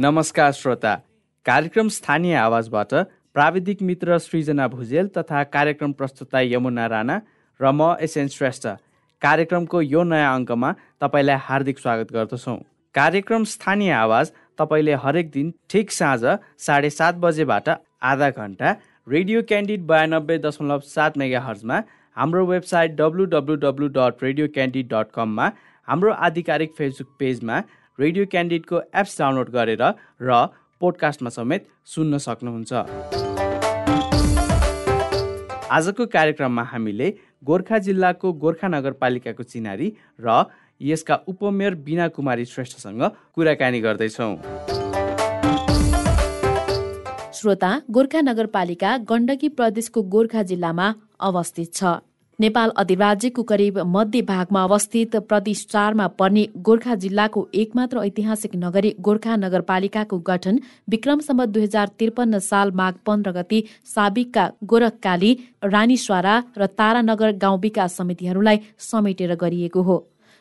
[0.00, 0.94] नमस्कार श्रोता।
[1.46, 2.92] कार्यक्रम स्थानीय आवाजबाट
[3.34, 7.16] प्राविधिक मित्र सृजना भुजेल तथा कार्यक्रम प्रस्तुता यमुना राणा
[7.60, 8.66] र म एसएन श्रेष्ठ।
[9.22, 10.70] कार्यक्रमको यो नयाँ अङ्कमा
[11.02, 12.56] तपाईँलाई हार्दिक स्वागत गर्दछौँ।
[12.94, 17.68] कार्यक्रम स्थानीय आवाज तपाईँले हरेक दिन ठिक साँझ साढे सात बजेबाट
[18.10, 18.76] आधा घन्टा
[19.06, 21.82] रेडियो क्यान्डिड बयानब्बे दशमलव सात मेगा हर्जमा
[22.16, 25.50] हाम्रो website W W W dot radio candid dot कममा
[25.88, 27.60] हाम्रो आधिकारिक फेसबुक पेजमा
[27.98, 29.82] रेडियो क्यान्डिडको एप्स डाउनलोड गरेर
[30.22, 30.34] र
[30.80, 32.72] पोडकास्टमा समेत सुन्न सक्नुहुन्छ।
[35.66, 37.08] आजको कार्यक्रममा हामीले
[37.42, 39.88] गोर्खा जिल्लाको गोर्खा नगरपालिकाको चिनारी
[40.22, 40.46] र
[40.80, 43.02] यसका उपमेयर बिना कुमारी श्रेष्ठसँग
[43.34, 44.32] कुराकानी गर्दैछौँ।
[47.34, 50.86] श्रोता गोर्खा नगरपालिका गण्डकी प्रदेशको गोर्खा जिल्लामा
[51.20, 51.98] अवस्थित छ।
[52.38, 59.36] नेपाल अधिराज्यको करिब मध्य भागमा अवस्थित प्रदेश चारमा पर्ने गोर्खा जिल्लाको एकमात्र ऐतिहासिक नगरी गोर्खा
[59.36, 63.62] नगरपालिकाको गठन विक्रमसम्म दुई हजार त्रिपन्न साल माघ पन्ध्र गति
[63.94, 65.32] साबिकका गोरखकाली
[65.66, 69.98] रानीस्वारा र तारानगर गाउँ विकास समितिहरूलाई समेटेर गरिएको हो।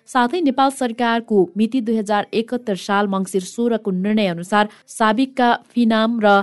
[0.07, 6.35] साथै नेपाल सरकारको मिति दुई हजार एकहत्तर साल मङ्सिर सोह्रको निर्णय अनुसार साबिकका फिनाम र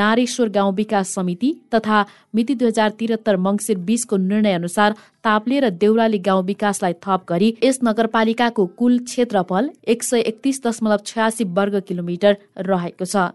[0.00, 5.70] नारेश्वर गाउँ विकास समिति तथा मिति दुई हजार त्रिहत्तर मङ्सिर बीसको निर्णय अनुसार ताप्ले र
[5.82, 11.80] देउराली गाउँ विकासलाई थप गरी यस नगरपालिकाको कुल क्षेत्रफल एक सय एकतिस दशमलव छयासी वर्ग
[11.88, 12.36] किलोमिटर
[12.68, 13.30] रहेको छ।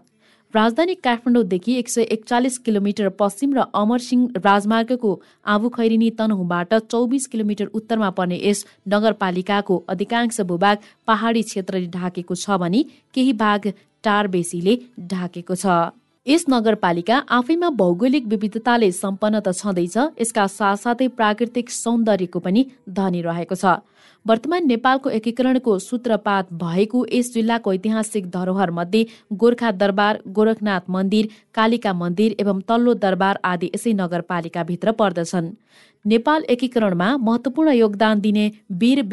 [0.54, 5.10] राजधानी काठमाडौँदेखि एक सय एकचालिस किलोमिटर पश्चिम र अमरसिंह राजमार्गको
[5.46, 12.58] आबु खैरिनी तनहुबाट चौबिस किलोमिटर उत्तरमा पर्ने यस नगरपालिकाको अधिकांश भूभाग पहाडी क्षेत्रले ढाकेको छ
[12.64, 12.82] भने
[13.14, 13.72] केही भाग
[14.04, 14.78] टारबेसीले
[15.12, 15.76] ढाकेको छ।
[16.28, 22.64] यस नगरपालिका आफैमा भौगोलिक विविधताले सम्पन्न त छँदैछ यसका साथसाथै प्राकृतिक सौन्दर्यको पनि
[22.98, 23.72] धनी रहेको छ।
[24.26, 29.02] वर्तमान नेपालको एकीकरणको सूत्रपात भएको यस जिल्लाको ऐतिहासिक धरोहर मध्ये
[29.40, 35.52] गोर्खा दरबार गोरखनाथ मन्दिर कालिका मन्दिर एवं तल्लो दरबार आदि यसै नगरपालिकाभित्र पर्दछन्।
[36.04, 38.50] नेपाल एकीकरणमा महत्वपूर्ण योगदान दिने
[38.82, 39.06] वीर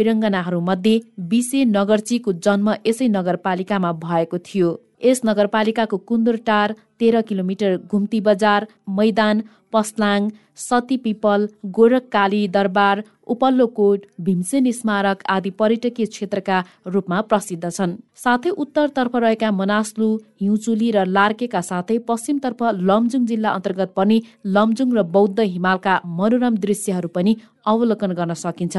[0.63, 8.67] मध्ये बिसे नगरचीको जन्म यसै नगरपालिकामा भएको थियो। यस नगरपालिकाको कुन्दुरटार तेह्र किलोमिटर घुम्ती बजार
[8.97, 11.47] मैदान पस्लाङ सती पिपल
[11.77, 16.57] गोरखकाली दरबार उपल्लो कोट भीमसेन स्मारक आदि पर्यटकीय क्षेत्रका
[16.87, 20.09] रूपमा प्रसिद्ध छन्। साथै उत्तरतर्फ रहेका मनास्लु
[20.41, 24.21] हिउँचुली र लार्केका साथै पश्चिमतर्फ लमजुङ जिल्ला अन्तर्गत पनि
[24.55, 27.35] लमजुङ र बौद्ध हिमालका मनोरम दृश्यहरू पनि
[27.65, 28.77] अवलोकन गर्न सकिन्छ।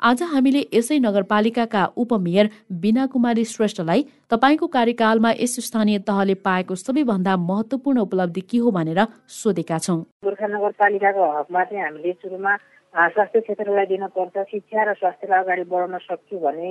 [0.00, 2.48] आज हामीले यसै नगरपालिकाका उपमेयर
[2.80, 9.00] बिना कुमारी श्रेष्ठलाई तपाईँको कार्यकालमा यस स्थानीय तहले पाएको सबैभन्दा महत्वपूर्ण उपलब्धि के हो भनेर
[9.36, 12.56] सोधेका छौँ। गोर्खा नगरपालिकाको हकमा चाहिँ हामीले सुरुमा
[12.94, 16.68] स्वास्थ्य क्षेत्रलाई दिनुपर्छ शिक्षा र स्वास्थ्यलाई अगाडि बढाउन सक्यो भने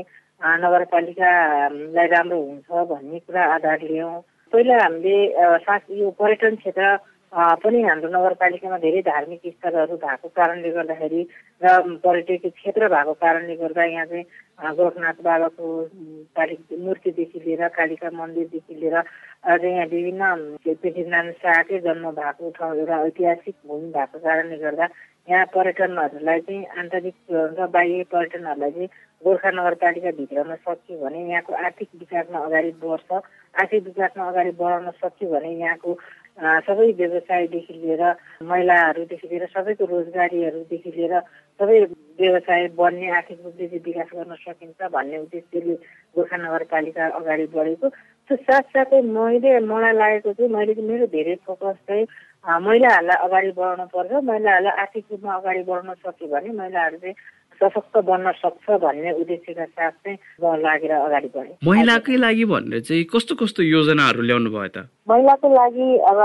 [0.62, 4.14] नगरपालिकालाई राम्रो हुन्छ भन्ने कुरा आधार लियौँ।
[4.54, 5.18] पहिला हामीले
[5.98, 6.96] यो पर्यटन क्षेत्र
[7.34, 11.22] पनि हाम्रो नगरपालिकामा धेरै धार्मिक स्थलहरू भएको कारणले गर्दाखेरि
[11.62, 14.26] र पर्यटकीय क्षेत्र भएको कारणले गर्दा यहाँ चाहिँ
[14.78, 15.66] गोरखनाथ बाबाको
[16.38, 20.24] काली मूर्तिदेखि लिएर कालिका मन्दिरदेखि लिएर अझै यहाँ विभिन्न
[20.64, 24.88] पृथ्वीनारायण शाहकै जन्म भएको ठाउँ एउटा ऐतिहासिक भूमि भएको कारणले गर्दा
[25.28, 27.16] यहाँ पर्यटनहरूलाई चाहिँ आन्तरिक
[27.60, 28.90] र बाह्य पर्यटनहरूलाई चाहिँ
[29.22, 33.12] गोर्खा नगरपालिकाभित्रमा सक्यो भने यहाँको आर्थिक विकासमा अगाडि बढ्छ।
[33.56, 35.94] आर्थिक विकासमा अगाडि बढाउन सक्यो भने यहाँको
[36.38, 38.04] सबै व्यवसायदेखि लिएर
[38.44, 41.20] महिलाहरूदेखि लिएर सबैको रोजगारीहरूदेखि लिएर
[41.60, 41.80] सबै
[42.20, 45.76] व्यवसाय बढ्ने आर्थिक रूपले विकास गर्न सकिन्छ भन्ने उद्देश्यले
[46.16, 47.90] गोर्खा नगरपालिका अगाडि बढेको
[48.30, 52.06] त्यो साथसाथै मैले मलाई लागेको चाहिँ मैले मेरो धेरै फोकस चाहिँ
[52.46, 57.16] महिलाहरूलाई अगाडि बढाउनु पर्छ। महिलाहरूलाई आर्थिक रूपमा अगाडि बढाउन सक्यो भने महिलाहरू चाहिँ
[57.62, 63.36] सशक्त बन्न सक्छ भन्ने उद्देश्यका साथ चाहिँ लागेर अगाडि बढे। महिलाकै लागि भनेर चाहिँ कस्तो
[63.42, 64.78] कस्तो योजनाहरू ल्याउनु भयो त?
[65.10, 66.20] महिलाको लागि अब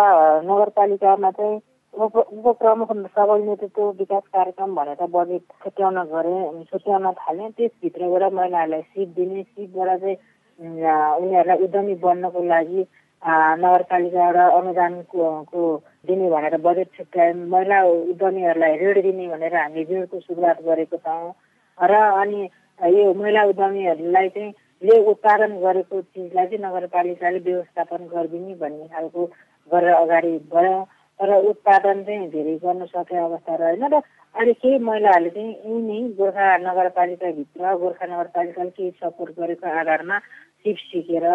[0.50, 1.58] नगरपालिकामा चाहिँ
[1.94, 6.36] उपप्रमुख सबल नेतृत्व विकास कार्यक्रम भनेर बजेट छुट्याउन गरे
[6.70, 10.16] छुट्याउन थाले त्यसभित्रबाट महिलाहरूलाई सिप दिने सिपबाट चाहिँ
[10.60, 12.82] उनीहरूलाई उद्यमी बन्नको लागि
[13.22, 15.60] नगरपालिकाबाट अनुदानको
[16.08, 21.32] दिने भनेर बजेट छुट्याए महिला उद्यमीहरूलाई ऋण दिने भनेर हामी ऋणको सुरुवात गरेको छौँ।
[21.78, 22.48] र अनि
[22.80, 24.52] यो महिला उद्यमीहरूलाई चाहिँ
[24.82, 29.24] ले उत्पादन गरेको चिजलाई चाहिँ नगरपालिकाले व्यवस्थापन गरिदिने भन्ने खालको
[29.70, 30.80] गरेर अगाडि बढ्यो।
[31.20, 34.00] तर उत्पादन चाहिँ धेरै गर्न सक्ने अवस्था रहेन र
[34.34, 40.18] अहिले केही महिलाहरूले चाहिँ यहीँ नै गोर्खा नगरपालिकाभित्र गोर्खा नगरपालिकाले केही सपोर्ट गरेको आधारमा
[40.64, 41.26] सिप सिकेर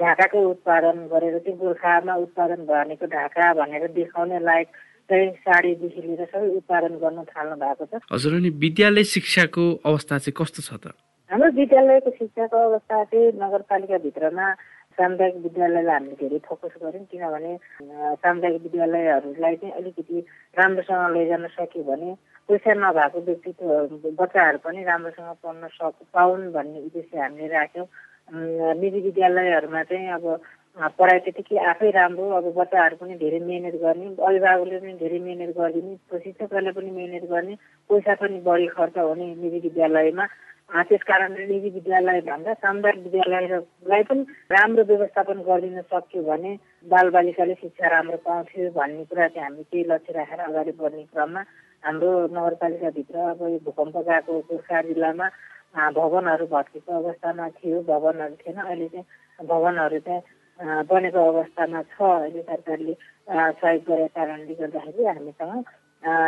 [0.00, 4.68] ढाकाकै उत्पादन गरेर चाहिँ गोर्खामा उत्पादन भनेको ढाका भनेर देखाउने लायक
[5.10, 10.36] चाहिँ साडीदेखि लिएर सबै उत्पादन गर्न थाल्नु भएको छ। हजुर अनि विद्यालय शिक्षाको अवस्था चाहिँ
[10.36, 10.94] कस्तो छ त?
[11.30, 14.46] हाम्रो विद्यालयको शिक्षाको अवस्था चाहिँ नगरपालिकाभित्रमा
[14.98, 17.52] सामुदायिक विद्यालयलाई हामीले धेरै फोकस गऱ्यौँ किनभने
[18.24, 20.18] सामुदायिक विद्यालयहरूलाई चाहिँ अलिकति
[20.56, 22.10] राम्रोसँग लैजान सक्यो भने
[22.48, 23.68] पैसा नभएको व्यक्तित्व
[24.20, 27.86] बच्चाहरू पनि राम्रोसँग पढ्न सक पाउन् भन्ने उद्देश्य हामीले राख्यौँ।
[28.28, 30.24] निजी विद्यालयहरूमा चाहिँ अब
[30.98, 35.94] पढाइ त्यतिकै आफै राम्रो अब बच्चाहरू पनि धेरै मिहिनेत गर्ने अभिभावकले पनि धेरै मिहिनेत गरिदिने
[36.10, 37.54] प्रशिक्षकहरूले पनि मिहिनेत गर्ने
[37.90, 40.26] पैसा पनि बढी खर्च हुने निजी विद्यालयमा।
[40.82, 46.52] त्यस कारणले निजी विद्यालयभन्दा सामुदायिक विद्यालयलाई पनि राम्रो व्यवस्थापन गरिदिन सक्यो भने
[46.86, 51.42] बालबालिकाले शिक्षा राम्रो पाउँथ्यो भन्ने कुरा चाहिँ हामी केही लक्ष्य राखेर अगाडि बढ्ने क्रममा
[51.82, 55.26] हाम्रो नगरपालिकाभित्र अब यो भूकम्प गएको गोर्खा जिल्लामा
[55.76, 60.22] भवनहरू भत्केको अवस्थामा थियो भवनहरू थिएन। अहिले चाहिँ भवनहरू चाहिँ
[60.88, 62.94] बनेको अवस्थामा छ। अहिले सरकारले
[63.60, 65.64] सहयोग गरेको कारणले गर्दाखेरि हामीसँग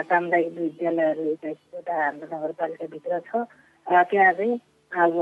[0.08, 3.32] सामुदायिक विद्यालयहरू एक्काइसवटा हाम्रो नगरपालिकाभित्र छ।
[3.86, 4.60] त्यहाँ चाहिँ
[4.92, 5.14] अब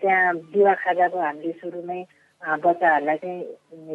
[0.00, 2.00] त्यहाँ दिवा खाजाको हामीले सुरुमै
[2.42, 3.40] बच्चाहरूलाई चाहिँ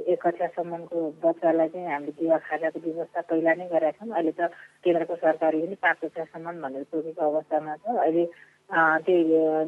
[0.10, 4.50] एक कक्षासम्मको बच्चालाई चाहिँ हामीले दिवा खाजाको व्यवस्था पहिला नै गरेका छौँ। अहिले त
[4.84, 8.24] केन्द्रको सरकारले पनि पाँच कक्षासम्म भनेर तोकेको अवस्थामा छ। अहिले
[8.70, 9.24] त्यही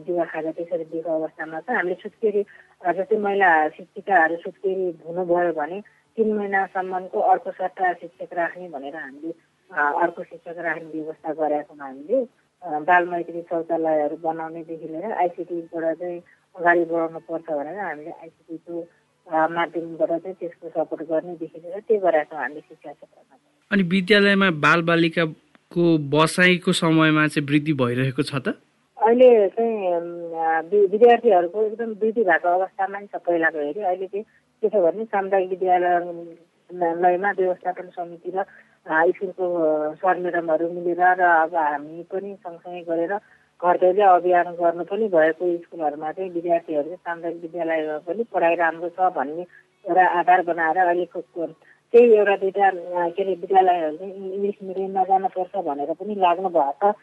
[0.05, 2.41] दिवा खाजा त्यसरी दिएको अवस्थामा छ हामीले सुत्केरी
[2.97, 5.79] जस्तै महिला शिक्षिकाहरू सुत्केरी हुनुभयो भने
[6.17, 9.33] तिन महिनासम्मको अर्को सट्टा शिक्षक राख्ने भनेर हामीले
[9.71, 12.21] अर्को शिक्षक राख्ने व्यवस्था गरेका छौँ हामीले
[12.85, 16.19] बाल मैत्री शौचालयहरू बनाउनेदेखि लिएर आइसिटीबाट चाहिँ
[16.55, 18.81] अगाडि बढाउनु पर्छ भनेर हामीले आइसिटीको
[19.57, 23.35] माध्यमबाट चाहिँ त्यसको सपोर्ट गर्नेदेखि लिएर त्यो गरेका छौँ हामीले शिक्षा क्षेत्रमा।
[23.71, 28.61] अनि विद्यालयमा बालबालिकाको बसाइको समयमा चाहिँ वृद्धि भइरहेको छ त?
[29.11, 34.23] अहिले चाहिँ विद्यार्थीहरूको एकदम वृद्धि भएको अवस्थामा नि छ पहिलाको हेरी। अहिले चाहिँ
[34.63, 38.45] के छ भने सामुदायिक विद्यालयमा व्यवस्थापन समिति र
[39.11, 39.47] स्कुलको
[39.95, 43.13] सर म्याडमहरू मिलेर र अब हामी पनि सँगसँगै गरेर
[43.61, 49.11] घर अभियान गर्नु पनि भएको स्कुलहरूमा चाहिँ विद्यार्थीहरू चाहिँ सामुदायिक विद्यालयमा पनि पढाइ राम्रो छ
[49.11, 49.45] भन्ने
[49.85, 51.21] एउटा आधार बनाएर अहिलेको
[51.93, 52.69] त्यही एउटा दुइटा
[53.09, 56.95] के अरे विद्यालयहरू चाहिँ इङ्ग्लिस मिडियममा जानुपर्छ भनेर पनि लाग्नु भएको छ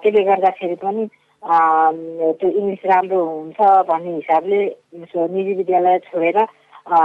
[0.00, 1.04] त्यसले गर्दाखेरि पनि
[1.44, 4.60] त्यो इङ्ग्लिस राम्रो हुन्छ भन्ने हिसाबले
[5.28, 6.38] निजी विद्यालय छोडेर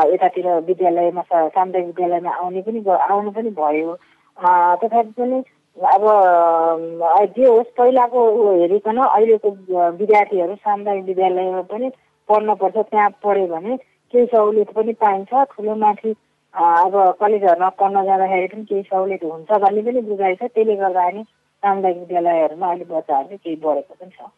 [0.07, 3.95] यतातिर विद्यालयमा सामुदायिक विद्यालयमा आउने पनि आउनु पनि भयो
[4.77, 5.43] तथापि पनि
[5.77, 6.05] अब
[7.35, 8.21] जे होस् पहिलाको
[8.51, 9.51] हेरिकन अहिलेको
[9.97, 11.89] विद्यार्थीहरू सामुदायिक विद्यालयमा पनि
[12.29, 13.77] पढ्नुपर्छ त्यहाँ पढ्यो भने
[14.13, 16.15] केही सहुलियत पनि पाइन्छ ठुलो माथि
[16.53, 21.23] अब कलेजहरूमा पढ्न जाँदाखेरि पनि केही सहुलियत हुन्छ भन्ने पनि बुझाइ छ त्यसले गर्दाखेरि
[21.63, 24.31] सामुदायिक विद्यालयहरूमा अहिले बच्चाहरू चाहिँ केही बढेको पनि छ।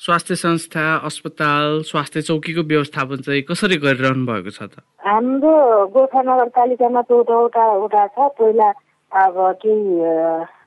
[0.00, 4.84] स्वास्थ्य संस्था अस्पताल स्वास्थ्य चौकीको व्यवस्थापन चाहिँ कसरी गरिरहनु भएको छ त?
[5.06, 5.54] हाम्रो
[5.94, 8.68] गोर्खा नगरपालिकामा चौधवटा वडा छ। पहिला
[9.12, 9.84] अब केही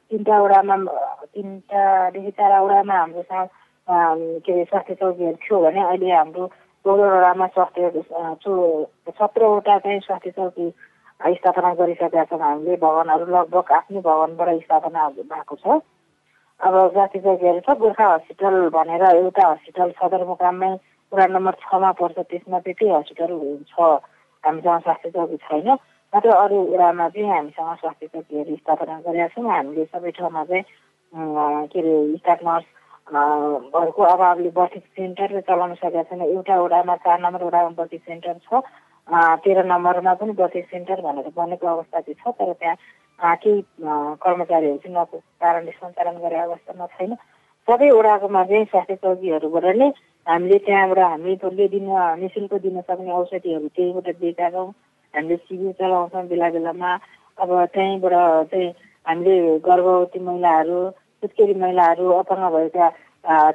[0.10, 0.76] तिनवटा वडामा
[1.36, 3.24] तिनवटादेखि चारवटा वडामा हाम्रो
[4.42, 6.46] के अरे स्वास्थ्य चौकीहरू थियो भने अहिले हाम्रो
[6.86, 7.82] चौधवटामा स्वास्थ्य
[9.14, 10.68] सत्रवटा चाहिँ स्वास्थ्य चौकी
[11.20, 15.82] स्थापना गरिसकेका छौँ हामीले भवनहरू लगभग आफ्नै भवनबाट स्थापना भएको छ।
[16.60, 20.72] अब जाति चौकीहरू छ गोर्खा हस्पिटल भनेर एउटा हस्पिटल सदरमुकाममै
[21.12, 23.32] पुरा नम्बर छमा पर्छ त्यसमा त्यति हस्पिटल
[23.68, 23.80] छ
[24.44, 25.68] हामीसँग स्वास्थ्य चौकी छैन
[26.14, 30.64] मात्र अरू वडामा चाहिँ हामीसँग स्वास्थ्य चौकीहरू स्थापना गरेका छौँ। हामीले सबै ठाउँमा चाहिँ
[31.72, 37.70] के अरे स्टाफ नर्सहरूको अभावले बर्थिक सेन्टर चलाउन सकेका छैन। एउटा वडामा चार नम्बर वडामा
[37.80, 38.64] बर्थिक सेन्टर छ।
[39.10, 43.62] तेह्र नम्बरमा पनि बसेस सेन्टर भनेर बनेको अवस्था चाहिँ छ तर त्यहाँ केही
[44.24, 47.16] कर्मचारीहरू चाहिँ नपुगेको कारणले सञ्चालन गरेको अवस्थामा छैन।
[47.68, 49.90] सबै वडाकोमा चाहिँ स्वास्थ्य चौकीहरूबाट नै
[50.28, 51.90] हामीले त्यहाँबाट हामीले दिन
[52.22, 54.70] नि शुल्क दिन सक्ने औषधिहरू त्यहीबाट दिएका छौँ।
[55.14, 56.92] हामीले शिविर चलाउँछौँ बेला बेलामा।
[57.38, 58.14] अब त्यहीँबाट
[58.52, 58.70] चाहिँ
[59.06, 59.38] हामीले
[59.68, 60.80] गर्भवती महिलाहरू
[61.24, 62.88] सुत्केरी महिलाहरू अपाङ्ग भएका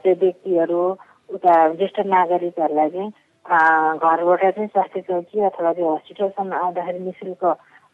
[0.03, 0.81] त्यो व्यक्तिहरू
[1.31, 3.11] उता ज्येष्ठ नागरिकहरूलाई चाहिँ
[3.47, 7.45] घरबाट चाहिँ स्वास्थ्य चौकी अथवा त्यो हस्पिटलसम्म आउँदाखेरि नि शुल्क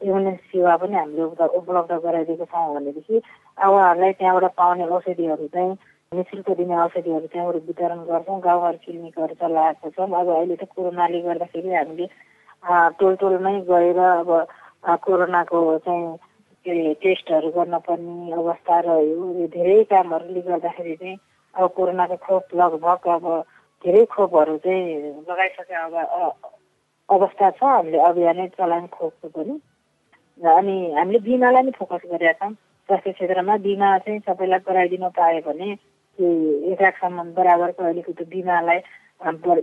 [0.00, 1.23] एम्बुलेन्स सेवा पनि हामीले
[1.59, 3.16] उपलब्ध गराइदिएको छौँ भनेदेखि
[3.59, 5.75] उहाँहरूलाई त्यहाँबाट पाउने औषधिहरू चाहिँ
[6.12, 11.21] नि शुल्क दिने औषधिहरू त्यहाँबाट वितरण गर्छौँ। गाउँघर क्लिनिकहरू चलाएको छौँ। अब अहिले त कोरोनाले
[11.26, 12.07] गर्दाखेरि हामीले
[12.99, 14.30] टोल टोलमै गएर अब
[15.04, 16.16] कोरोनाको चाहिँ
[16.66, 21.16] के अरे टेस्टहरू गर्न पर्ने अवस्था रह्यो। धेरै कामहरूले गर्दाखेरि चाहिँ
[21.54, 23.26] अब कोरोनाको खोप लगभग अब
[23.85, 25.95] धेरै खोपहरू चाहिँ लगाइसके अब
[27.09, 29.55] अवस्था छ हामीले अभियानै चलायौँ खोपको पनि।
[30.41, 32.53] अनि हामीले बिमालाई नै फोकस गरेका छौँ।
[32.89, 35.69] स्वास्थ्य क्षेत्रमा बिमा चाहिँ सबैलाई गराइदिन पायो भने
[36.73, 38.79] एक लाखसम्म बराबरको अलिकति बिमालाई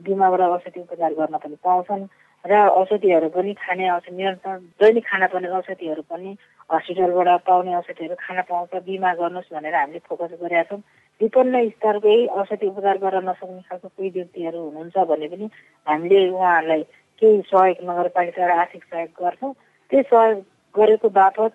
[0.07, 2.03] बिमाबाट औषधि उपचार गर्न पनि पाउँछन्।
[2.45, 6.29] र औषधिहरू पनि खाने औषधि निरन्तर दैनिक खाना पर्ने औषधिहरू पनि
[6.69, 10.81] हस्पिटलबाट पाउने औषधिहरू खान पाउँछ। बिमा गर्नुहोस् भनेर हामीले फोकस गरेका छौँ।
[11.21, 15.45] विपन्न स्तरकै औषधि उपचार गर्न नसक्ने खालको कोही व्यक्तिहरू हुनुहुन्छ भने पनि
[15.87, 16.83] हामीले उहाँहरूलाई
[17.21, 19.53] केही सहयोग नगरपालिकाबाट आर्थिक सहयोग गर्छौँ।
[19.91, 20.37] त्यो सहयोग
[20.75, 21.51] गरेको बापत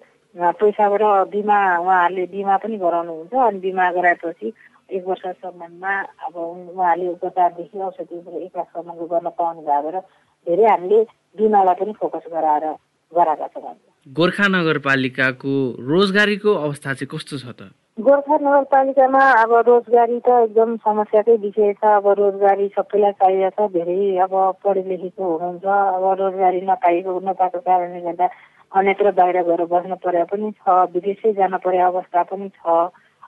[0.61, 4.53] पैसाबाट बिमा उहाँहरूले बिमा पनि गराउनुहुन्छ अनि बिमा गराएपछि
[4.97, 5.95] एक वर्षसम्ममा
[6.27, 9.99] अब उहाँले उपचारदेखि औषधि एक लाखसम्मको गर्न पाउनु भएर
[10.47, 10.99] धेरै हामीले
[11.39, 12.67] बिमालाई पनि फोकस गराएर
[13.13, 13.75] गराएका छौँ
[14.07, 15.55] गोर्खा नगरपालिकाको
[15.93, 17.71] रोजगारीको अवस्था चाहिँ कस्तो छ त?
[17.99, 24.17] गोर्खा नगरपालिकामा अब रोजगारी त एकदम समस्याकै विषय छ। अब रोजगारी सबैलाई चाहिएको छ धेरै
[24.25, 24.33] अब
[24.65, 28.29] पढे लेखेको हुनुहुन्छ। अब रोजगारी नपाएको नपाएको कारणले गर्दा
[28.73, 32.65] अन्यत्र बाहिर गएर बस्नु परे पनि छ विदेशै जान पर्ने अवस्था पनि छ।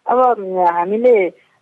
[0.08, 0.18] अब
[0.72, 1.14] हामीले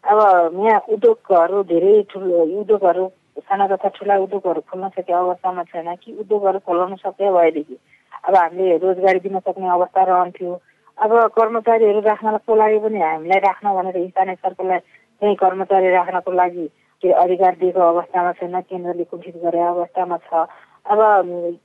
[0.04, 0.18] अब
[0.62, 3.06] यहाँ उद्योगहरू धेरै ठुलो उद्योगहरू
[3.42, 7.76] साना तथा ठुला उद्योगहरू खोल्न सके अवस्थामा छैन कि उद्योगहरू खोलाउन सक्यो भएदेखि
[8.25, 10.61] अब हामीले रोजगारी दिन सक्ने अवस्था रहन्थ्यो।
[11.02, 14.78] अब कर्मचारीहरू राख्नको लागि पनि हामीलाई राख्न भनेर स्थानीय सरकारलाई
[15.23, 16.66] चाहिँ कर्मचारी राख्नको लागि
[17.02, 20.47] के अधिकार दिएको अवस्थामा छैन केन्द्रले कुण्ठित गरेको अवस्थामा छ।
[20.87, 21.00] अब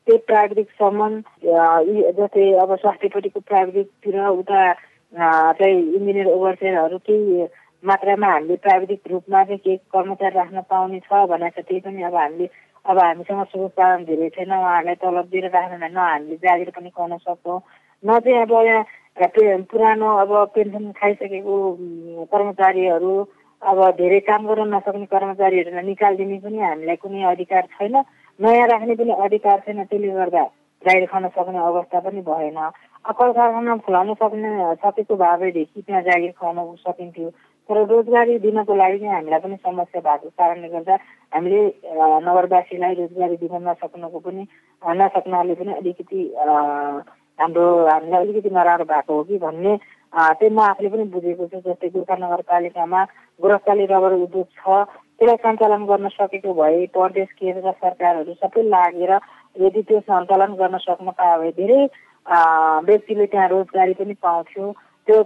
[0.05, 1.23] त्यही प्राविधिक सम्बन्ध
[2.17, 4.61] जस्तै अब स्वास्थ्यपट्टिको प्राविधिकतिर उता
[5.13, 7.47] चाहिँ इन्जिनियर ओभरसेयरहरू केही
[7.83, 12.15] मात्रामा हामीले प्राविधिक रूपमा चाहिँ केही कर्मचारी राख्न पाउने छ भनेर छ त्यही पनि अब
[12.15, 12.49] हामीले
[12.85, 17.61] अब हामीसँग कारण धेरै छैन उहाँहरूलाई तलब दिएर राख्नु न हामीले जागिर पनि खुवाउन सक्छौँ।
[18.03, 18.83] न चाहिँ अब यहाँ
[19.17, 21.55] पुरानो अब पेन्सन खाइसकेको
[22.31, 23.13] कर्मचारीहरू
[23.61, 27.95] अब धेरै काम गर्न नसक्ने कर्मचारीहरूलाई निकालिदिने पनि हामीलाई कुनै अधिकार छैन।
[28.39, 30.43] नयाँ राख्ने पनि अधिकार छैन त्यसले गर्दा
[30.85, 32.59] जागिर खान सक्ने अवस्था पनि भएन।
[33.09, 34.51] कल कारखाना खुलाउन सक्ने
[34.85, 37.29] सकेको भएदेखि त्यहाँ जागिर खुवाउन सकिन्थ्यो।
[37.69, 40.95] तर रोजगारी दिनको लागि चाहिँ हामीलाई पनि समस्या भएको कारणले गर्दा
[41.33, 41.61] हामीले
[42.21, 44.47] नगरवासीलाई रोजगारी दिन नसक्नुको पनि
[45.01, 46.21] नसक्नाले पनि अलिकति
[47.39, 49.77] हाम्रो हामीलाई अलिकति नराम्रो भएको हो कि भन्ने
[50.13, 53.03] चाहिँ म आफूले पनि बुझेको छु। जस्तै गोर्खा नगरपालिकामा
[53.41, 54.65] गोरखकाली रबर उद्योग छ
[55.17, 59.11] त्यसलाई सञ्चालन गर्न सकेको भए प्रदेश केन्द्र सरकारहरू सबै लागेर
[59.65, 61.79] यदि त्यो सञ्चालन गर्न सक्न पायो भने धेरै
[62.87, 64.65] व्यक्तिले त्यहाँ रोजगारी पनि पाउँथ्यो।
[65.07, 65.19] त्यो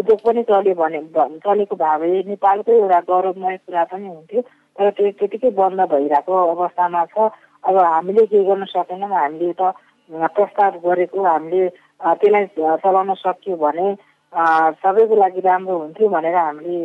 [0.00, 1.00] उद्योग पनि चल्यो भने
[1.46, 4.40] चलेको भए नेपालकै एउटा गौरवमय कुरा पनि हुन्थ्यो।
[4.76, 7.30] तर त्यो त्यतिकै बन्द भइरहेको अवस्थामा छ।
[7.64, 9.74] अब हामीले के गर्न सकेनौँ हामीले त
[10.10, 12.46] प्रस्ताव गरेको हामीले त्यसलाई
[12.84, 13.86] चलाउन सक्यो भने
[14.82, 16.78] सबैको लागि राम्रो हुन्थ्यो भनेर हामीले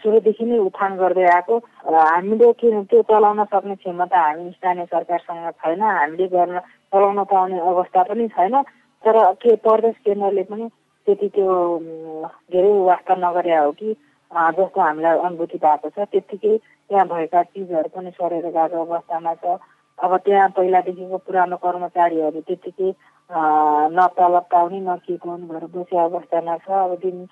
[0.00, 1.56] सुरुदेखि नै उठान गर्दै आएको।
[1.92, 6.58] हामीले किन त्यो चलाउन सक्ने क्षमता हामी स्थानीय सरकारसँग छैन हामीले गर्न
[6.92, 8.62] चलाउन पाउने अवस्था पनि छैन।
[9.04, 10.68] तर के प्रदेश केन्द्रले पनि
[11.06, 11.52] त्यति त्यो
[12.52, 13.92] धेरै वास्ता नगरे हो कि
[14.56, 16.56] जस्तो हामीलाई अनुभूति भएको छ। त्यत्तिकै
[16.88, 19.60] त्यहाँ भएका चिजहरू पनि सरेर गएको अवस्थामा छ।
[19.98, 22.90] अब त्यहाँ पहिलादेखिको पुरानो कर्मचारीहरू त्यत्तिकै
[23.96, 27.26] न तलब पाउने न के पाउने भएर बसेको अवस्थामा छ। अब दिन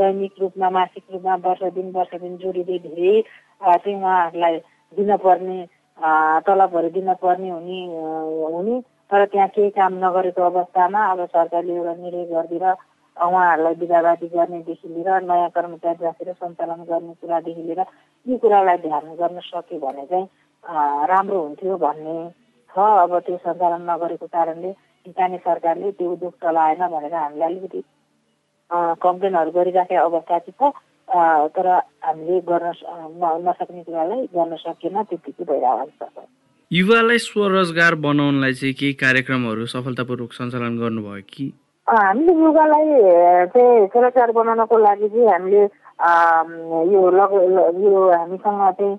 [0.00, 3.20] दैनिक रूपमा मासिक रूपमा वर्ष दिन वर्ष दिन जोडिँदै धेरै
[3.60, 4.56] चाहिँ उहाँहरूलाई
[4.96, 5.58] दिनपर्ने
[6.46, 7.80] तलबहरू दिनपर्ने हुने
[8.54, 8.80] हुने।
[9.10, 12.66] तर त्यहाँ केही काम नगरेको अवस्थामा अब सरकारले एउटा निर्णय गरिदिएर
[13.16, 17.80] उहाँहरूलाई विधावादी गर्नेदेखि लिएर नयाँ कर्मचारी राखेर सञ्चालन गर्ने कुरादेखि लिएर
[18.26, 20.26] यी कुरालाई ध्यान गर्न सक्यो भने चाहिँ
[20.64, 22.18] राम्रो हुन्थ्यो भन्ने
[22.70, 24.72] छ। अब त्यो सञ्चालन नगरेको कारणले
[25.06, 27.82] स्थानीय सरकारले त्यो उद्योग चलाएन भनेर हामीले अलिकति
[29.02, 30.72] कम्प्लेनहरू गरिराखेको अवस्था चाहिँ छ।
[31.56, 31.66] तर
[32.04, 32.66] हामीले गर्न
[33.48, 36.28] नसक्ने कुरालाई गर्न सकेन त्यतिकै भइरहेको छ
[36.70, 41.46] युवालाई स्वरोजगार बनाउनलाई चाहिँ केही कार्यक्रमहरू सफलतापूर्वक सञ्चालन गर्नुभयो कि?
[41.88, 42.86] हामीले युगालाई
[43.54, 45.62] चाहिँ सुरक्षार बनाउनको लागि चाहिँ हामीले
[46.94, 47.32] यो लग
[47.84, 48.96] यो हामीसँग चाहिँ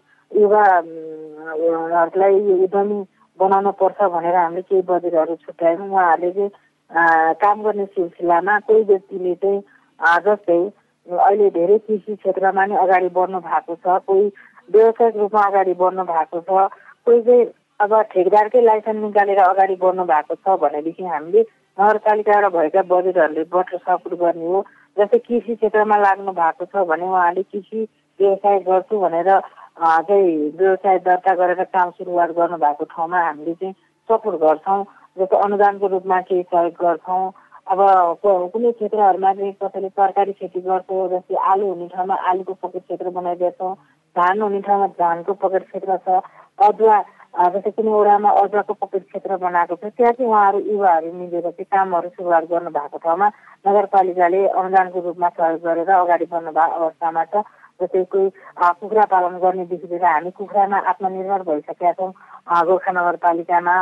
[1.60, 3.00] युवाहरूलाई उद्यमी
[3.39, 9.62] बनाउनु पर्छ भनेर हामीले केही बजेटहरू छुट्यायौँ। उहाँहरूले चाहिँ काम गर्ने सिलसिलामा कोही व्यक्तिले चाहिँ
[10.25, 10.62] जस्तै
[11.08, 14.25] अहिले धेरै कृषि क्षेत्रमा नै अगाडि बढ्नु भएको छ कोही
[14.70, 16.67] व्यवसायिक रूपमा अगाडि बढ्नु भएको छ
[17.08, 17.46] कोही चाहिँ
[17.79, 21.41] अब ठेकदारकै लाइसेन्स निकालेर अगाडि बढ्नु भएको छ भनेदेखि हामीले
[21.77, 24.62] नगरपालिकाबाट भएका बजेटहरूले बटर सपोर्ट गर्ने हो।
[24.98, 27.88] जस्तै कृषि क्षेत्रमा लाग्नु भएको छ भने उहाँले कृषि
[28.20, 29.29] व्यवसाय गर्छु भनेर
[29.78, 33.74] चाहिँ व्यवसाय दर्ता गरेर काम सुरुवात गर्नुभएको ठाउँमा हामीले चाहिँ
[34.10, 34.84] सपोर्ट गर्छौँ
[35.18, 37.32] जस्तो अनुदानको रूपमा केही सहयोग गर्छौँ।
[37.72, 37.80] अब
[38.22, 43.74] कुनै क्षेत्रहरूमा चाहिँ कसैले तरकारी खेती गर्छौँ जस्तै आलु हुने ठाउँमा आलुको पकेट क्षेत्र बनाइदिएछौँ
[44.16, 46.22] धान हुने ठाउँमा धानको पकेट क्षेत्र छ
[46.60, 46.98] अदुवा
[47.32, 52.10] जस्तै कुनै वडामा अदुवाको पकेट क्षेत्र बनाएको छ त्यहाँ चाहिँ उहाँहरू युवाहरू मिलेर चाहिँ कामहरू
[52.12, 53.28] सुरुवात गर्नु भएको ठाउँमा
[53.68, 57.44] नगरपालिकाले अनुदानको रूपमा सहयोग गरेर अगाडि बढ्नु भएको अवस्थामा छ।
[57.82, 58.30] जस्तै कोही
[58.80, 62.12] कुखुरा पालन गर्नेदेखि लिएर हामी कुखुरामा आत्मनिर्भर भइसकेका छौँ।
[62.68, 63.76] गोर्खा नगरपालिकामा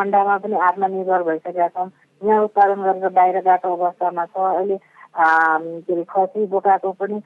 [0.00, 1.90] अन्डामा पनि आत्मनिर्भर भइसकेका छौँ।
[2.22, 4.76] यहाँ उत्पादन गरेर बाहिर गएको अवस्थामा छ। अहिले
[5.16, 7.20] के अरे खसी बोकाको पनि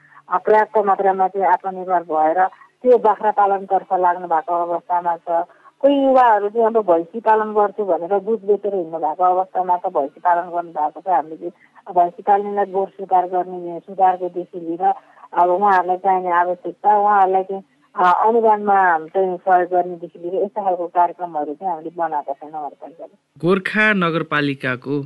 [0.46, 2.38] पर्याप्त मात्रामा चाहिँ आत्मनिर्भर भएर
[2.82, 5.42] त्यो बाख्रा पालनतर्फ लाग्नु भएको अवस्थामा छ।
[5.82, 10.20] कोही युवाहरू चाहिँ अब भैँसी पालन गर्छु भनेर दुध बेचेर हिँड्नु भएको अवस्थामा त भैँसी
[10.20, 14.84] पालन गर्नु भएको छ हामीले चाहिँ भैँसी पाल्नेलाई गोठ सुधार गर्ने सुधारकोदेखि लिएर
[15.32, 17.62] अब उहाँहरूलाई चाहिने आवश्यकता उहाँहरूलाई चाहिँ
[17.94, 18.76] अनुदानमा
[19.14, 24.96] चाहिँ सहयोग गर्नेदेखि लिएर यस्ता खालको कार्यक्रमहरू चाहिँ हामीले बनाएको छौँ नगरपालिकाले गोर्खा नगरपालिकाको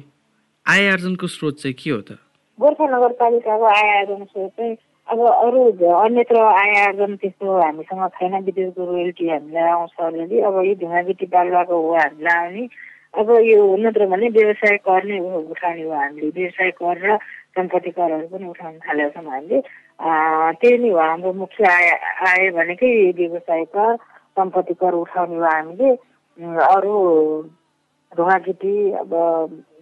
[0.67, 2.19] आय आर्जनको स्रोत चाहिँ के हो त?
[2.59, 4.77] गोर्खा नगरपालिकाको आय आर्जन स्रोत चाहिँ
[5.09, 5.63] अब अरू
[5.93, 11.81] अन्यत्र आय आर्जन त्यस्तो हामीसँग छैन। विद्युतको रोयल्टी हामीलाई आउँछ अलिअलि अब यो ढुङ्गाबिटी बालुवाको
[11.83, 12.69] हो हामीलाई आउने।
[13.21, 17.17] अब यो नत्र भने व्यवसाय कर नै हो उठाउने हो हामीले। व्यवसाय कर र
[17.57, 19.61] सम्पत्ति करहरू पनि उठाउन थालेका छौँ हामीले।
[19.99, 21.89] त्यही नै हो हाम्रो मुख्य आय
[22.29, 23.97] आय भनेकै व्यवसाय कर
[24.37, 25.91] सम्पत्ति कर उठाउने हो हामीले
[26.69, 26.95] अरू
[28.13, 29.13] ढुङ्गागिटी अब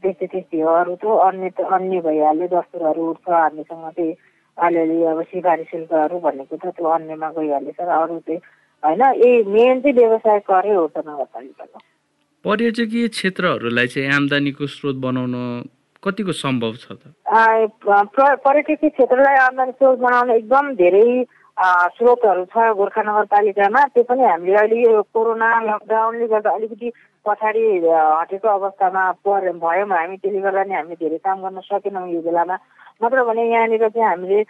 [0.02, 4.14] त्यस्तै त्यस्तै हो अरू त अन्य त अन्य भइहाल्यो दस्तुरहरू उठ्छ हामीसँग चाहिँ
[4.58, 8.40] अलिअलि अब सिफारी शुल्कहरू भनेको त त्यो अन्यमा गइहाल्यो तर अरू चाहिँ
[8.82, 11.78] होइन यही मेन चाहिँ व्यवसाय करै हो त नगरपालिकाको
[12.44, 15.34] पर्यटकीय क्षेत्रहरूलाई चाहिँ आम्दानीको स्रोत बनाउन
[16.02, 17.02] कतिको सम्भव छ त?
[18.44, 21.06] पर्यटकीय क्षेत्रलाई आम्दानी बनाउन एकदम धेरै
[21.96, 26.88] स्रोतहरू छ गोर्खा नगरपालिकामा त्यो पनि हामीले अहिले यो कोरोना लकडाउनले गर्दा अलिकति
[27.26, 32.20] पछाडि हटेको अवस्थामा पर भयौँ हामी। त्यसले गर्दा नि हामीले धेरै काम गर्न सकेनौँ यो
[32.26, 32.56] बेलामा।
[33.02, 34.42] नत्र भने यहाँनिर चाहिँ हामीले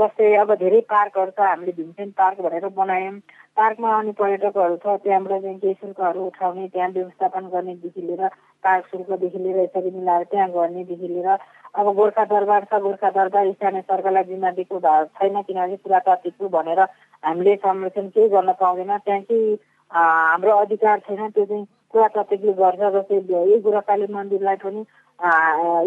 [0.00, 3.16] जस्तै अब धेरै पार्कहरू छ हामीले भीमसेन पार्क भनेर बनायौँ।
[3.56, 8.28] पार्कमा आउने पर्यटकहरू छ त्यहाँबाट चाहिँ केही शुल्कहरू उठाउने त्यहाँ व्यवस्थापन गर्नेदेखि लिएर
[8.64, 11.28] पार्क शुल्कदेखि लिएर यसरी मिलाएर त्यहाँ गर्नेदेखि लिएर
[11.74, 16.80] अब गोर्खा दरबार छ गोर्खा दरबार स्थानीय सरकारलाई जिम्मा दिएको छैन किनभने पुरातात्विक भनेर
[17.22, 19.54] हामीले संरक्षण केही गर्न पाउँदैन। त्यहाँ केही
[19.90, 24.84] हाम्रो अधिकार छैन त्यो चाहिँ पुरातात्विकले गर्छ जस्तै यही गोराकाली मन्दिरलाई पनि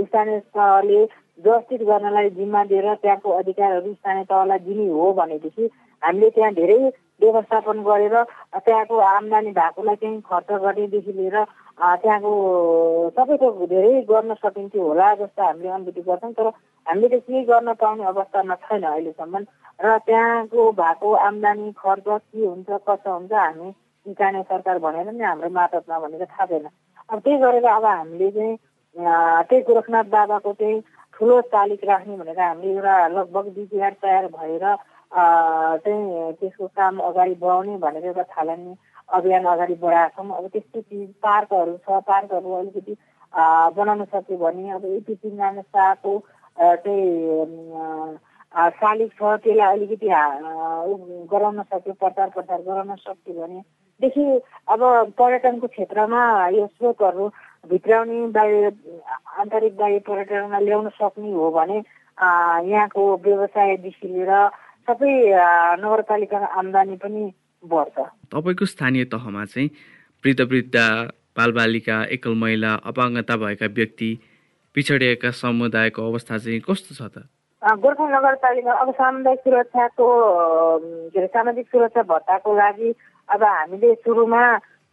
[0.06, 1.02] स्थानीय तहले
[1.46, 5.70] व्यवस्थित गर्नलाई जिम्मा दिएर त्यहाँको अधिकारहरू स्थानीय तहलाई दिने हो भनेदेखि
[6.02, 6.80] हामीले त्यहाँ धेरै
[7.22, 8.16] व्यवस्थापन गरेर
[8.58, 11.38] त्यहाँको आम्दानी भएकोलाई चाहिँ खर्च गर्नेदेखि लिएर
[11.76, 12.32] त्यहाँको
[13.16, 16.48] सबैको धेरै गर्न सकिन्थ्यो होला जस्तो हामीले अनुभूति गर्छौँ तर
[16.88, 19.44] हामीले त केही गर्न पाउने अवस्थामा छैन अहिलेसम्म।
[19.80, 23.72] र त्यहाँको भएको आम्दानी खर्च के हुन्छ कसो हुन्छ हामी
[24.06, 26.68] स्थानीय सरकार भनेर नि हाम्रो मातहतमा भनेर थाहा छैन
[27.10, 28.58] अब त्यही गरेर अब हामीले चाहिँ
[29.44, 30.82] त्यही गोरखनाथ बाबाको चाहिँ
[31.14, 34.66] ठुलो तालिक राख्ने भनेर हामीले एउटा लगभग डिपिआर तयार भएर
[35.14, 38.76] चाहिँ त्यसको काम अगाडि बढाउने भनेर एउटा थालनी
[39.14, 42.96] अभियान अगाडि बढाएको छौँ। अब त्यस्तो चिज पार्कहरू छ पार्कहरू अलिकति
[43.78, 46.14] बनाउन सक्यो भने अब एपी चिन्जाने शाहको
[46.58, 48.18] चाहिँ
[48.56, 50.08] शालिक छ त्यसलाई अलिकति
[51.32, 54.26] गराउन सक्यो प्रचार प्रसार गराउन सक्यो भनेदेखि
[54.68, 54.82] अब
[55.18, 57.28] पर्यटनको क्षेत्रमा यो स्रोतहरू
[57.70, 58.74] भित्राउने बाहिर
[59.40, 61.78] आन्तरिक बाहिर पर्यटनमा ल्याउन सक्ने हो भने
[62.72, 64.32] यहाँको व्यवसायदेखि लिएर
[64.88, 65.14] सबै
[65.82, 67.24] नगरपालिकाको आम्दानी पनि
[67.64, 67.98] बढ्छ।
[68.34, 69.70] तपाईँको स्थानीय तहमा चाहिँ
[70.24, 70.76] वृद्ध वृद्ध
[71.38, 74.10] बालबालिका एकल महिला अपाङ्गता भएका व्यक्ति
[74.76, 77.26] पिछडिएका समुदायको अवस्था चाहिँ कस्तो छ त?
[77.62, 80.06] गोर्खा नगरपालिका अब सामुदायिक सुरक्षाको
[81.10, 82.90] के अरे सामाजिक सुरक्षा भत्ताको लागि
[83.30, 84.44] अब हामीले सुरुमा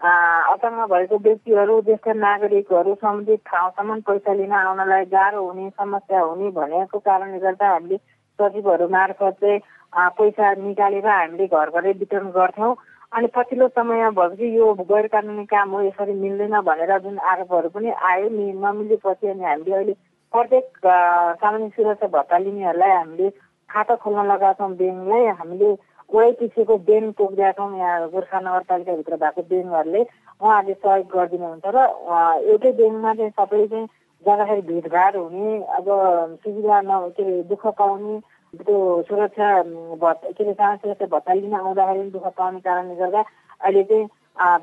[0.01, 6.99] अपाङ्ग भएको व्यक्तिहरू ज्येष्ठ नागरिकहरू सम्बन्धित ठाउँसम्म पैसा लिन आउनलाई गाह्रो हुने समस्या हुने भनेको
[6.99, 7.97] कारणले गर्दा हामीले
[8.39, 9.61] सचिवहरू मार्फत चाहिँ
[9.93, 12.75] पैसा निकालेर हामीले घर घरै वितरण गर्थ्यौँ
[13.13, 17.91] अनि पछिल्लो समय भएपछि यो गैर कानुनी काम हो यसरी मिल्दैन भनेर जुन आरोपहरू पनि
[18.11, 19.95] आयो नि नमिलेपछि अनि हामीले अहिले
[20.35, 20.79] प्रत्येक
[21.41, 23.31] सामाजिक सुरक्षा भत्ता लिनेहरूलाई हामीले
[23.71, 25.69] खाता खोल्न लगाएको छौँ ब्याङ्कलाई। हामीले
[26.09, 30.03] पछिको ब्याङ्क तोकिदिएका छौँ यहाँ गोर्खा नगरपालिकाभित्र भएको ब्याङ्कहरूले।
[30.41, 31.79] उहाँहरूले सहयोग गरिदिनुहुन्छ र
[32.49, 33.87] एउटै ब्याङ्कमा चाहिँ सबै चाहिँ
[34.25, 35.87] जाँदाखेरि भिडभाड हुने अब
[36.43, 38.15] सुविधा न के अरे दुःख पाउने
[38.53, 39.49] त्यो सुरक्षा
[39.97, 43.21] भत्ता के अरे सुरक्षा भत्ता लिन आउँदाखेरि दुःख पाउने कारणले गर्दा
[43.65, 44.07] अहिले चाहिँ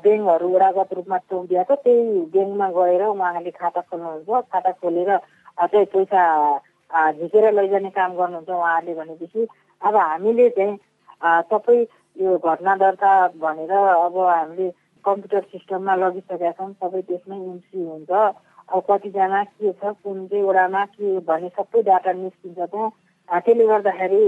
[0.02, 6.22] ब्याङ्कहरू वडागत रूपमा तोकिदिएको त्यही ब्याङ्कमा गएर उहाँहरूले खाता खोल्नुहुन्छ। खाता खोलेर चाहिँ पैसा
[7.18, 9.46] झिकेर लैजाने काम गर्नुहुन्छ उहाँहरूले भनेपछि
[9.82, 10.78] अब हामीले चाहिँ
[11.50, 11.78] सबै
[12.16, 13.10] यो घटना दर्ता
[13.42, 14.70] भनेर अब हामीले
[15.04, 18.10] कम्प्युटर सिस्टममा लगिसकेका छौँ। सबै त्यसमै इन्ट्री हुन्छ।
[18.70, 22.90] अब कतिजना के छ कुन चाहिँ वडामा के भन्ने सबै डाटा निस्किन्छ त्यहाँ।
[23.30, 24.24] त्यसले गर्दाखेरि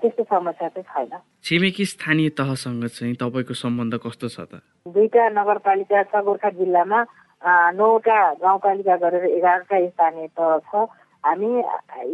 [0.00, 4.60] त्यस्तो समस्या चाहिँ छैन। छिमेकी स्थानीय तहसँग चाहिँ तपाईँको सम्बन्ध कस्तो छ त?
[4.88, 7.00] दुईटा नगरपालिका छ गोर्खा जिल्लामा।
[7.74, 10.72] नौवटा गाउँपालिका गरेर एघारवटा स्थानीय तह छ।
[11.24, 11.50] हामी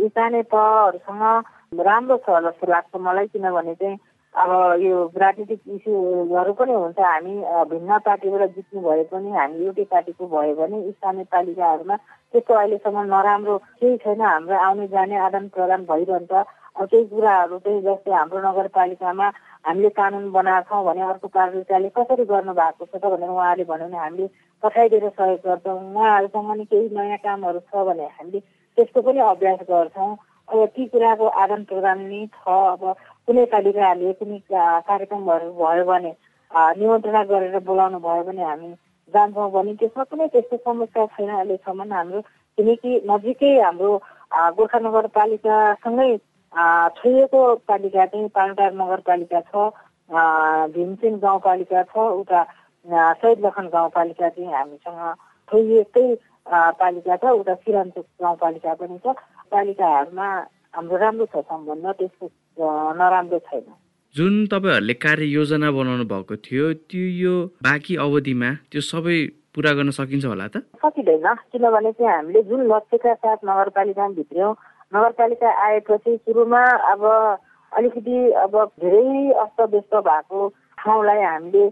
[0.08, 3.96] स्थानीय तहहरूसँग राम्रो छ जस्तो लाग्छ मलाई किनभने चाहिँ
[4.34, 4.50] अब
[4.82, 7.34] यो राजनीतिक इस्युहरू पनि हुन्छ हामी
[7.70, 13.56] भिन्न पार्टीबाट जित्नु भए पनि हामी एउटै पार्टीको भयो भने स्थानीय पालिकाहरूमा त्यस्तो अहिलेसम्म नराम्रो
[13.80, 16.32] केही छैन। हाम्रो आउने जाने आदान प्रदान भइरहन्छ।
[16.78, 19.26] त्यही कुराहरू चाहिँ जस्तै हाम्रो नगरपालिकामा
[19.66, 23.88] हामीले कानुन बनाएको छौँ भने अर्को पालिकाले कसरी गर्नु भएको छ त भनेर उहाँले भन्यो
[23.88, 24.26] भने हामीले
[24.62, 28.40] पठाइदिएर सहयोग गर्छौँ। उहाँहरूसँग नि केही नयाँ कामहरू छ भने हामीले
[28.78, 30.14] त्यसको पनि अभ्यास गर्छौँ।
[30.48, 32.82] अब ती कुराको आदान प्रदान नै छ। अब
[33.28, 34.38] कुनै पालिकाहरूले कुनै
[34.88, 36.12] कार्यक्रमहरू भयो भने
[36.78, 38.70] निमन्त्रणा गरेर बोलाउनु भयो भने हामी
[39.14, 42.20] जान्छौँ भने त्यसमा कुनै त्यस्तो समस्या छैन अहिलेसम्म हाम्रो
[42.58, 43.90] किनकि नजिकै हाम्रो
[44.56, 46.10] गोर्खा नगरपालिकासँगै
[46.98, 49.68] छोएको पालिका चाहिँ पाल्टार नगरपालिका छ
[50.74, 52.40] भीमसेन गाउँपालिका छ उता
[53.20, 55.00] शहीद लखन गाउँपालिका चाहिँ हामीसँग
[55.48, 56.06] छोइएकै
[56.80, 59.14] पालिका छ उता सिरान्तोक गाउँपालिका पनि छ।
[59.52, 60.28] पालिकाहरूमा
[60.74, 62.64] हाम्रो राम्रो छ सम्बन्ध त्यस्तो
[63.00, 63.66] नराम्रो छैन।
[64.14, 67.34] जुन तपाईँहरूले कार्य योजना बनाउनु भएको थियो त्यो यो
[67.64, 69.18] बाँकी अवधिमा त्यो सबै
[69.54, 70.56] पुरा गर्न सकिन्छ होला त?
[70.84, 74.54] सकिँदैन किनभने चाहिँ हामीले जुन लक्ष्यका साथ नगरपालिकामा भित्र्यौँ
[74.94, 77.02] नगरपालिका आएपछि सुरुमा अब
[77.72, 81.64] अलिकति अब धेरै अस्तव्यस्त भएको ठाउँलाई हामीले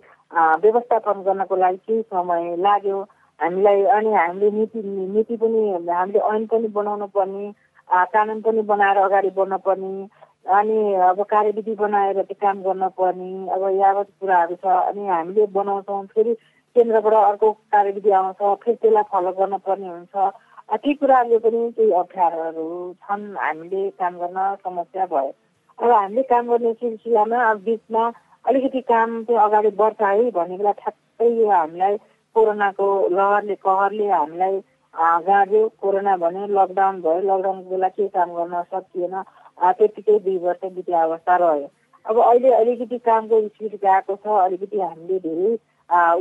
[0.65, 2.99] व्यवस्थापन गर्नको लागि केही समय लाग्यो।
[3.41, 4.81] हामीलाई अनि हामीले नीति
[5.15, 5.63] नीति पनि
[5.93, 7.45] हामीले ऐन पनि बनाउनु पर्ने
[7.89, 10.09] कानुन पनि बनाएर अगाडि बढ्न पर्ने
[10.47, 10.79] अनि
[11.11, 16.35] अब कार्यविधि बनाएर त्यो काम गर्न पर्ने अब यावत कुराहरू छ अनि हामीले बनाउँछौँ फेरि
[16.77, 20.31] केन्द्रबाट अर्को कार्यविधि आउँछ फेरि त्यसलाई फलो गर्न पर्ने हुन्छ
[20.77, 22.67] ती कुराहरूले पनि केही अप्ठ्यारोहरू
[23.03, 25.33] छन् हामीले काम गर्न समस्या भयो।
[25.79, 28.05] अब हामीले काम गर्ने सिलसिलामा अब बिचमा
[28.45, 31.97] अलिकति काम चाहिँ अगाडि बढ्छ है भन्ने बेला ठ्याक्कै यो हामीलाई
[32.37, 34.59] कोरोनाको लहरले कहरले हामीलाई
[34.97, 39.15] गाड्यो कोरोना भन्यो लकडाउन भयो। लकडाउनको बेला के काम गर्न सकिएन।
[39.61, 41.69] त्यतिकै दुई वर्ष बिते अवस्था रह्यो।
[42.07, 45.53] अब अहिले अलिकति कामको स्पिड गएको छ। अलिकति हामीले धेरै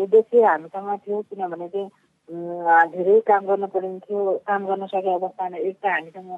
[0.04, 1.90] उद्देश्य हामीसँग थियो। किनभने चाहिँ
[2.96, 6.32] धेरै काम गर्नु परिन्थ्यो काम गर्न सके अवस्थामा एक त हामीसँग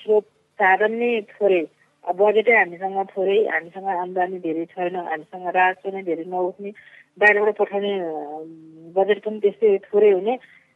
[0.00, 0.24] स्रोत
[0.58, 1.62] साधन नै थोरै।
[2.04, 6.70] बजेटै हामीसँग थोरै। हामीसँग आम्दानी धेरै छैन। हामीसँग राजस्व नै धेरै नउठ्ने।
[7.20, 7.92] बाहिरबाट पठाउने
[8.96, 10.34] बजेट पनि त्यस्तै थोरै हुने।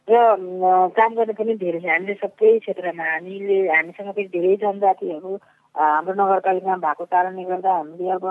[0.09, 0.17] र
[0.97, 5.31] काम गर्नु पनि धेरै हामीले सबै क्षेत्रमा हामीले हामीसँग पनि धेरै जनजातिहरू
[5.75, 8.25] हाम्रो नगरपालिकामा भएको कारणले गर्दा हामीले अब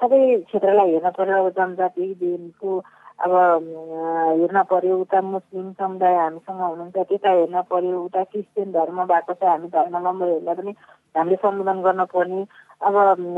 [0.00, 2.70] सबै क्षेत्रलाई हेर्न पर्यो। अब जनजातिदेखिको
[3.24, 3.32] अब
[4.40, 9.42] हेर्न पर्यो। उता मुस्लिम समुदाय हामीसँग हुनुहुन्छ त्यता हेर्न पर्यो। उता क्रिस्चियन धर्म भएको छ
[9.44, 10.72] हामी धर्मावलम्बीहरूलाई पनि
[11.14, 12.40] हामीले सम्बोधन गर्न पर्ने।
[12.80, 12.94] अब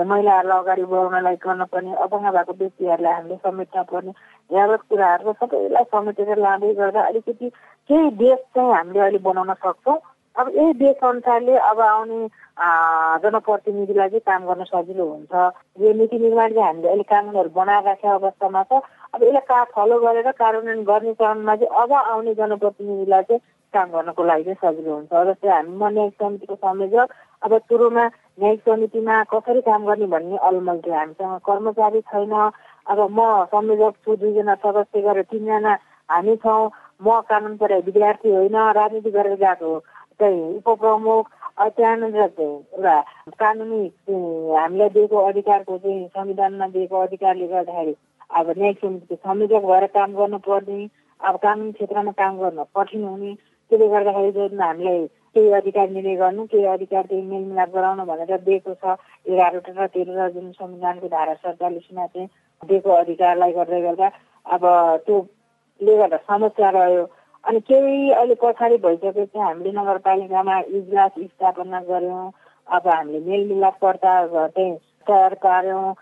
[0.07, 4.12] महिलाहरूलाई अगाडि बढाउनलाई गर्न पर्ने अपाङ्ग भएको व्यक्तिहरूलाई हामीले समेट्न पर्ने
[4.51, 7.49] यावत कुराहरू सबैलाई समेटेर लाँदै गर्दा अलिकति
[7.90, 9.99] केही देश चाहिँ हामीले अहिले बनाउन सक्छौँ।
[10.37, 12.18] अब यही देश अनुसारले अब आउने
[13.25, 15.35] जनप्रतिनिधिलाई चाहिँ काम गर्न सजिलो हुन्छ।
[15.81, 18.81] यो नीति निर्माण चाहिँ हामीले अहिले कानुनहरू बनाएर राखेको अवस्थामा छ।
[19.14, 23.40] अब यसलाई का फलो गरेर कार्यान्वयन गर्ने क्रममा चाहिँ अब आउने जनप्रतिनिधिलाई चाहिँ
[23.75, 27.09] काम गर्नको लागि चाहिँ सजिलो हुन्छ। जस्तै हामी म न्यायिक समितिको संयोजक
[27.42, 28.05] अब सुरुमा
[28.38, 32.33] न्यायिक समितिमा कसरी काम गर्ने भन्ने अलमल थियो। हामीसँग कर्मचारी छैन।
[32.87, 35.72] अब म संयोजक छु दुईजना सदस्य गरेर तिनजना
[36.09, 36.70] हामी छौँ।
[37.03, 39.79] म कानुन पढाइ विद्यार्थी होइन राजनीति गरेर गएको
[40.20, 41.25] चाहिँ उपप्रमुख
[41.77, 43.01] त्यहाँनिर एउटा
[43.40, 43.81] कानुनी
[44.53, 47.94] हामीलाई दिएको अधिकारको चाहिँ संविधानमा दिएको अधिकारले गर्दाखेरि
[48.31, 50.81] अब न्यायिक समितिको संयोजक भएर काम गर्नुपर्ने
[51.20, 53.33] अब कानुन क्षेत्रमा काम गर्न कठिन हुने।
[53.70, 58.75] त्यसले गर्दाखेरि जुन हामीलाई केही अधिकार मिले गर्नु केही अधिकार त्यही मेलमिलाप गराउनु भनेर दिएको
[58.81, 58.96] छ।
[59.29, 62.29] एघारवटा र तेह्र जुन संविधानको धारा सडचालिसमा चाहिँ
[62.62, 64.09] दिएको अधिकारलाई गर्दै गर्दा
[64.46, 64.64] अब
[65.07, 67.05] त्योले गर्दा समस्या रह्यो।
[67.44, 72.31] अनि केही अहिले पछाडि भइसकेपछि हामीले नगरपालिकामा इजलास स्थापना गऱ्यौँ।
[72.66, 74.75] अब हामीले मेलमिलाप कर्ता चाहिँ
[75.07, 75.94] तयार पार्यौँ।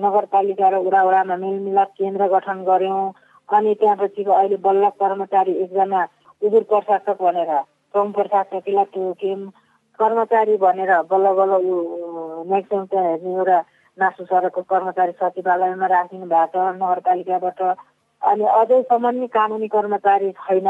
[0.00, 3.02] नगरपालिका र वडा वडामा मेलमिलाप केन्द्र गठन गऱ्यौँ।
[3.48, 6.00] अनि त्यहाँपछिको अहिले बल्ल कर्मचारी एकजना
[6.42, 7.52] उजुर प्रशासक भनेर
[7.94, 9.50] प्रमुख प्रशासकीलाई तोक्यौँ
[9.98, 11.78] कर्मचारी भनेर बल्ल बल्ल यो
[12.50, 13.58] नेक्स्ट हेर्ने एउटा
[13.98, 17.60] नासु सरको कर्मचारी सचिवालयमा राखिनु भएको छ नगरपालिकाबाट।
[18.22, 20.68] अनि अझैसम्म नि कानुनी कर्मचारी छैन।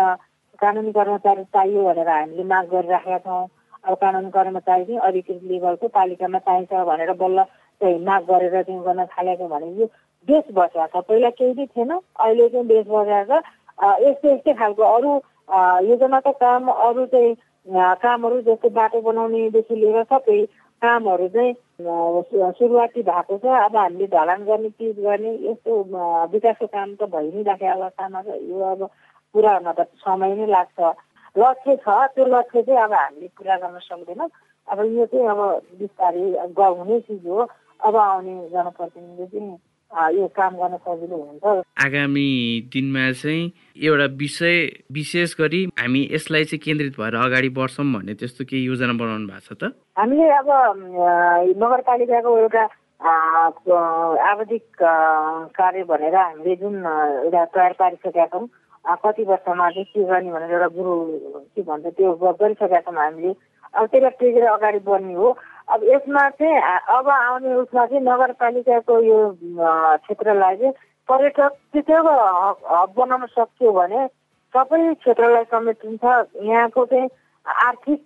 [0.58, 3.46] कानुनी कर्मचारी चाहियो भनेर हामीले माग गरिराखेका छौँ।
[3.84, 7.44] अब कानुनी कर्मचारी चाहिँ अधिकृत लेभलको पालिकामा चाहिन्छ भनेर बल्ल
[7.80, 9.86] चाहिँ माग गरेर चाहिँ गर्न थालेको भने यो
[10.28, 13.42] देश बसेको छ पहिला केही पनि थिएन। अहिले चाहिँ देश बसेको छ
[14.06, 15.10] यस्तै यस्तै खालको अरू
[15.48, 17.34] योजनाको काम अरू चाहिँ
[18.02, 20.44] कामहरू जस्तै बाटो बनाउनेदेखि लिएर सबै
[20.82, 21.54] कामहरू चाहिँ
[22.58, 25.72] सुरुवाती भएको छ। अब हामीले ढलान गर्ने चिज गर्ने यस्तो
[26.32, 28.80] विकासको काम त भइ नै राखेको अवस्थामा छ यो अब
[29.34, 30.78] पुरा हुन त समय नै लाग्छ।
[31.36, 34.28] लक्ष्य छ त्यो लक्ष्य चाहिँ अब हामीले पुरा गर्न सक्दैनौँ।
[34.68, 35.40] अब यो चाहिँ अब
[35.80, 36.24] बिस्तारै
[36.56, 37.48] हुने चिज हो।
[37.80, 39.56] अब आउने जनप्रतिनिधि चाहिँ
[39.88, 42.28] यो काम गर्न सजिलो हुन्छ। आगामी
[42.72, 44.56] दिनमा चाहिँ एउटा विषय
[44.92, 49.54] विशेष गरी हामी यसलाई चाहिँ केन्द्रित भएर अगाडि बढ्छौँ भन्ने त्यस्तो केही योजना बनाउनु भएको
[49.54, 49.72] छ त?
[49.96, 50.48] हामीले अब
[51.56, 52.64] नगरपालिकाको एउटा
[54.28, 54.64] आवधिक
[55.56, 56.74] कार्य भनेर हामीले जुन
[57.24, 58.46] एउटा तयार पारिसकेका छौँ
[58.84, 60.92] कति वर्षमा चाहिँ के गर्ने भनेर एउटा गुरु
[61.56, 63.32] के भन्छ त्यो गरिसकेका छौँ हामीले।
[63.68, 65.28] अब त्यसलाई टेकेर अगाडि बढ्ने हो।
[65.68, 66.60] अब यसमा चाहिँ
[66.96, 69.18] अब आउने उसमा चाहिँ नगरपालिकाको यो
[70.02, 70.72] क्षेत्रलाई चाहिँ
[71.08, 72.14] पर्यटक त्यतिको
[72.74, 74.06] हब बनाउन सक्यो भने
[74.54, 77.08] सबै क्षेत्रलाई समेटिन्छ यहाँको चाहिँ
[77.66, 78.04] आर्थिक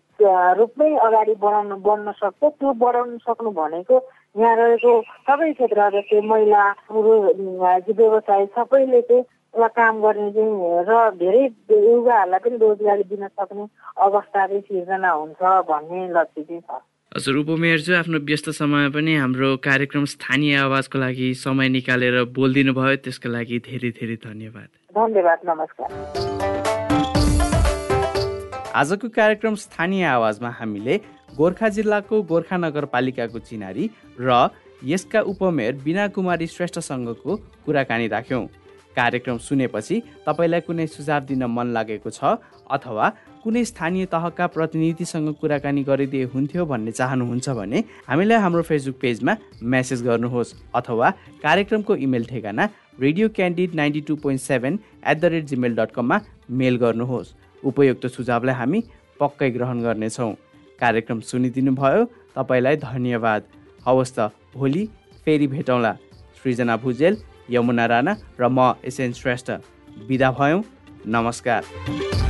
[0.58, 3.96] रूपमै अगाडि बढाउनु बढ्न सक्छ। त्यो बढाउन सक्नु भनेको
[4.36, 4.92] यहाँ रहेको
[5.28, 12.40] सबै क्षेत्र जस्तै महिला पुरुष व्यवसाय सबैले चाहिँ एउटा काम गर्ने चाहिँ र धेरै युवाहरूलाई
[12.44, 13.66] पनि रोजगारी दिन सक्ने
[14.06, 19.48] अवस्था चाहिँ सिर्जना हुन्छ भन्ने लक्ष्य चाहिँ छ। हजुर उपमेयरज्यू आफ्नो व्यस्त समय पनि हाम्रो
[19.64, 25.88] कार्यक्रम स्थानीय आवाजको लागि समय निकालेर बोलिदिनु भयो त्यसको लागि धेरै धेरै धन्यवाद। धन्यवाद नमस्कार।
[28.80, 30.96] आजको कार्यक्रम स्थानीय आवाजमा हामीले
[31.36, 33.84] गोर्खा जिल्लाको गोर्खा नगरपालिकाको चिनारी
[34.16, 34.48] र
[34.94, 38.44] यसका उपमेयर बिना कुमारी श्रेष्ठसँगको कुराकानी राख्यौँ।
[38.96, 42.36] कार्यक्रम सुनेपछि तपाईँलाई कुनै सुझाव दिन मन लागेको छ
[42.70, 43.08] अथवा
[43.44, 49.36] कुनै स्थानीय तहका प्रतिनिधिसँग कुराकानी गरिदिए हुन्थ्यो भन्ने चाहनुहुन्छ भने हामीलाई हाम्रो फेसबुक पेजमा
[49.74, 51.10] मेसेज गर्नुहोस् अथवा
[51.42, 52.68] कार्यक्रमको इमेल ठेगाना
[53.00, 54.78] radio candid ninety two point seven
[55.08, 56.20] at the rate Gmail dot कममा
[56.60, 58.82] मेल गर्नुहोस्। उपयुक्त सुझावलाई हामी
[59.20, 60.32] पक्कै ग्रहण गर्नेछौँ।
[60.80, 62.04] कार्यक्रम सुनिदिनु भयो
[62.36, 63.42] तपाईँलाई धन्यवाद।
[63.86, 64.82] हवस् त भोलि
[65.24, 65.92] फेरि भेटौँला।
[66.38, 67.16] सृजना भुजेल
[67.52, 69.50] यमुना राणा र म एसएन श्रेष्ठ
[70.08, 70.62] बिदा भयौँ।
[71.06, 72.21] नमस्कार।